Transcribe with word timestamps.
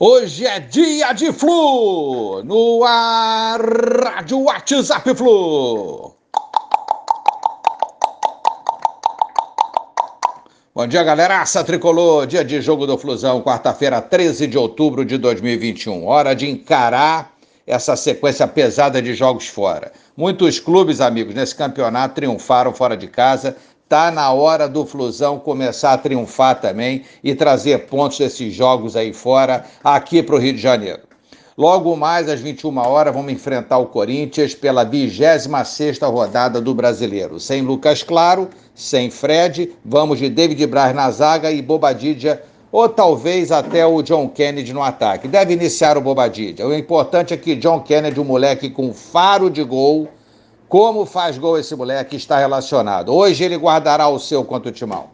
Hoje 0.00 0.46
é 0.46 0.60
dia 0.60 1.12
de 1.12 1.32
Flu, 1.32 2.44
no 2.44 2.84
ar, 2.84 3.60
Rádio 3.60 4.42
WhatsApp 4.42 5.12
Flu. 5.12 6.14
Bom 10.72 10.86
dia, 10.86 11.02
galera. 11.02 11.40
Aça 11.40 11.64
tricolor, 11.64 12.28
dia 12.28 12.44
de 12.44 12.60
jogo 12.60 12.86
do 12.86 12.96
Flusão, 12.96 13.42
quarta-feira, 13.42 14.00
13 14.00 14.46
de 14.46 14.56
outubro 14.56 15.04
de 15.04 15.18
2021. 15.18 16.06
Hora 16.06 16.32
de 16.32 16.48
encarar 16.48 17.32
essa 17.66 17.96
sequência 17.96 18.46
pesada 18.46 19.02
de 19.02 19.14
jogos 19.14 19.48
fora. 19.48 19.90
Muitos 20.16 20.60
clubes, 20.60 21.00
amigos, 21.00 21.34
nesse 21.34 21.56
campeonato 21.56 22.14
triunfaram 22.14 22.72
fora 22.72 22.96
de 22.96 23.08
casa, 23.08 23.56
Tá 23.88 24.10
na 24.10 24.30
hora 24.32 24.68
do 24.68 24.84
Flusão 24.84 25.38
começar 25.38 25.94
a 25.94 25.98
triunfar 25.98 26.60
também 26.60 27.04
e 27.24 27.34
trazer 27.34 27.86
pontos 27.86 28.18
desses 28.18 28.52
jogos 28.52 28.94
aí 28.94 29.14
fora, 29.14 29.64
aqui 29.82 30.22
para 30.22 30.34
o 30.34 30.38
Rio 30.38 30.52
de 30.52 30.60
Janeiro. 30.60 31.00
Logo 31.56 31.96
mais 31.96 32.28
às 32.28 32.38
21 32.38 32.76
horas 32.76 33.14
vamos 33.14 33.32
enfrentar 33.32 33.78
o 33.78 33.86
Corinthians 33.86 34.54
pela 34.54 34.84
26 34.84 35.98
rodada 36.02 36.60
do 36.60 36.74
Brasileiro. 36.74 37.40
Sem 37.40 37.62
Lucas 37.62 38.02
Claro, 38.02 38.50
sem 38.74 39.10
Fred, 39.10 39.72
vamos 39.82 40.18
de 40.18 40.28
David 40.28 40.66
Braz 40.66 40.94
na 40.94 41.10
zaga 41.10 41.50
e 41.50 41.62
Bobadilla 41.62 42.42
ou 42.70 42.90
talvez 42.90 43.50
até 43.50 43.86
o 43.86 44.02
John 44.02 44.28
Kennedy 44.28 44.74
no 44.74 44.82
ataque. 44.82 45.26
Deve 45.26 45.54
iniciar 45.54 45.96
o 45.96 46.02
Bobadilla. 46.02 46.66
O 46.66 46.74
importante 46.74 47.32
é 47.32 47.38
que 47.38 47.56
John 47.56 47.80
Kennedy, 47.80 48.20
um 48.20 48.24
moleque 48.24 48.68
com 48.68 48.92
faro 48.92 49.48
de 49.48 49.64
gol, 49.64 50.08
como 50.68 51.06
faz 51.06 51.38
gol 51.38 51.58
esse 51.58 51.74
moleque 51.74 52.16
está 52.16 52.38
relacionado. 52.38 53.14
Hoje 53.14 53.44
ele 53.44 53.56
guardará 53.56 54.08
o 54.08 54.18
seu 54.18 54.44
contra 54.44 54.68
o 54.70 54.72
Timão. 54.72 55.06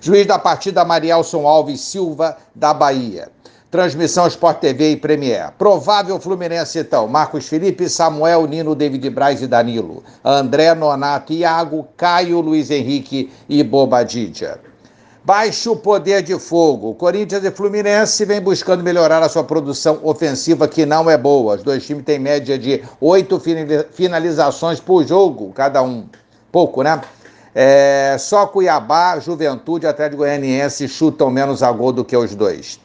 Juiz 0.00 0.26
da 0.26 0.38
partida, 0.38 0.84
Marielson 0.84 1.46
Alves 1.46 1.80
Silva, 1.80 2.36
da 2.54 2.72
Bahia. 2.72 3.30
Transmissão 3.70 4.26
Sport 4.26 4.58
TV 4.58 4.90
e 4.92 4.96
Premier. 4.96 5.52
Provável 5.52 6.20
Fluminense, 6.20 6.78
então. 6.78 7.08
Marcos 7.08 7.48
Felipe, 7.48 7.88
Samuel, 7.88 8.46
Nino, 8.46 8.74
David 8.74 9.08
Braz 9.08 9.40
e 9.40 9.46
Danilo. 9.46 10.02
André, 10.24 10.74
Nonato, 10.74 11.32
Iago, 11.32 11.88
Caio, 11.96 12.40
Luiz 12.40 12.70
Henrique 12.70 13.32
e 13.48 13.62
Bobadilla. 13.62 14.71
Baixo 15.24 15.76
poder 15.76 16.20
de 16.20 16.36
fogo. 16.36 16.94
Corinthians 16.94 17.44
e 17.44 17.50
Fluminense 17.52 18.24
vem 18.24 18.40
buscando 18.40 18.82
melhorar 18.82 19.22
a 19.22 19.28
sua 19.28 19.44
produção 19.44 20.00
ofensiva, 20.02 20.66
que 20.66 20.84
não 20.84 21.08
é 21.08 21.16
boa. 21.16 21.54
Os 21.54 21.62
dois 21.62 21.86
times 21.86 22.04
têm 22.04 22.18
média 22.18 22.58
de 22.58 22.82
oito 23.00 23.40
finalizações 23.92 24.80
por 24.80 25.06
jogo, 25.06 25.52
cada 25.52 25.80
um. 25.80 26.06
Pouco, 26.50 26.82
né? 26.82 27.00
É, 27.54 28.16
só 28.18 28.46
Cuiabá, 28.46 29.20
Juventude 29.20 29.86
e 29.86 29.88
Atlético 29.88 30.18
Goianiense 30.18 30.88
chutam 30.88 31.30
menos 31.30 31.62
a 31.62 31.70
gol 31.70 31.92
do 31.92 32.04
que 32.04 32.16
os 32.16 32.34
dois. 32.34 32.80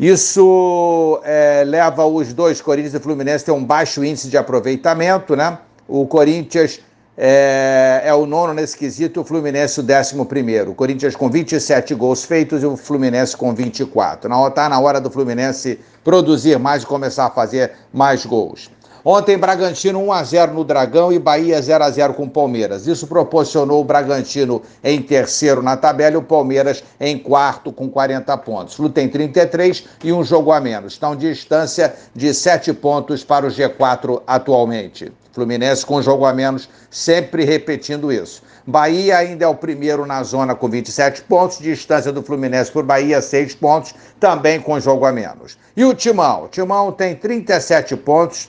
Isso 0.00 1.20
é, 1.22 1.62
leva 1.64 2.04
os 2.06 2.32
dois, 2.32 2.60
Corinthians 2.60 2.94
e 2.94 2.98
Fluminense, 2.98 3.48
a 3.48 3.54
um 3.54 3.64
baixo 3.64 4.04
índice 4.04 4.28
de 4.28 4.36
aproveitamento, 4.36 5.36
né? 5.36 5.58
O 5.86 6.06
Corinthians 6.06 6.80
é, 7.18 8.02
é, 8.04 8.14
o 8.14 8.26
nono 8.26 8.52
nesse 8.52 8.76
quesito, 8.76 9.22
o 9.22 9.24
Fluminense 9.24 9.80
o 9.80 9.82
décimo 9.82 10.26
primeiro. 10.26 10.72
O 10.72 10.74
Corinthians 10.74 11.16
com 11.16 11.30
27 11.30 11.94
gols 11.94 12.24
feitos 12.24 12.62
e 12.62 12.66
o 12.66 12.76
Fluminense 12.76 13.34
com 13.34 13.54
24. 13.54 14.30
Está 14.48 14.68
na 14.68 14.78
hora 14.78 15.00
do 15.00 15.10
Fluminense 15.10 15.80
produzir 16.04 16.58
mais 16.58 16.82
e 16.82 16.86
começar 16.86 17.26
a 17.26 17.30
fazer 17.30 17.72
mais 17.92 18.26
gols. 18.26 18.70
Ontem, 19.08 19.38
Bragantino 19.38 20.00
1x0 20.00 20.50
no 20.50 20.64
Dragão 20.64 21.12
e 21.12 21.18
Bahia 21.20 21.60
0x0 21.60 22.14
com 22.14 22.28
Palmeiras. 22.28 22.88
Isso 22.88 23.06
proporcionou 23.06 23.80
o 23.80 23.84
Bragantino 23.84 24.60
em 24.82 25.00
terceiro 25.00 25.62
na 25.62 25.76
tabela 25.76 26.16
e 26.16 26.18
o 26.18 26.22
Palmeiras 26.22 26.82
em 26.98 27.16
quarto 27.16 27.72
com 27.72 27.88
40 27.88 28.36
pontos. 28.38 28.74
Flu 28.74 28.90
tem 28.90 29.08
33 29.08 29.84
e 30.02 30.12
um 30.12 30.24
jogo 30.24 30.50
a 30.50 30.60
menos. 30.60 30.94
Estão 30.94 31.14
distância 31.14 31.94
de 32.16 32.34
7 32.34 32.72
pontos 32.72 33.22
para 33.22 33.46
o 33.46 33.48
G4 33.48 34.22
atualmente. 34.26 35.12
Fluminense 35.30 35.86
com 35.86 36.02
jogo 36.02 36.24
a 36.24 36.32
menos, 36.32 36.68
sempre 36.90 37.44
repetindo 37.44 38.10
isso. 38.10 38.42
Bahia 38.66 39.18
ainda 39.18 39.44
é 39.44 39.48
o 39.48 39.54
primeiro 39.54 40.04
na 40.04 40.20
zona 40.24 40.56
com 40.56 40.68
27 40.68 41.22
pontos, 41.22 41.60
distância 41.60 42.10
do 42.10 42.24
Fluminense 42.24 42.72
por 42.72 42.82
Bahia, 42.82 43.22
6 43.22 43.54
pontos, 43.54 43.94
também 44.18 44.60
com 44.60 44.80
jogo 44.80 45.04
a 45.04 45.12
menos. 45.12 45.56
E 45.76 45.84
o 45.84 45.94
Timão? 45.94 46.46
O 46.46 46.48
Timão 46.48 46.90
tem 46.90 47.14
37 47.14 47.94
pontos, 47.98 48.48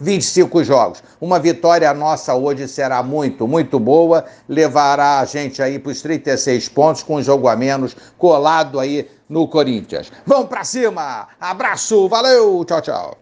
25 0.00 0.64
jogos. 0.64 1.02
Uma 1.20 1.38
vitória 1.38 1.92
nossa 1.92 2.34
hoje 2.34 2.66
será 2.66 3.02
muito, 3.02 3.46
muito 3.46 3.78
boa, 3.78 4.24
levará 4.48 5.20
a 5.20 5.24
gente 5.24 5.62
aí 5.62 5.78
para 5.78 5.92
os 5.92 6.00
36 6.02 6.68
pontos, 6.68 7.02
com 7.02 7.22
jogo 7.22 7.48
a 7.48 7.54
menos, 7.54 7.94
colado 8.16 8.80
aí 8.80 9.08
no 9.28 9.46
Corinthians. 9.46 10.10
Vamos 10.26 10.48
para 10.48 10.64
cima! 10.64 11.28
Abraço, 11.40 12.08
valeu, 12.08 12.64
tchau, 12.64 12.80
tchau. 12.80 13.20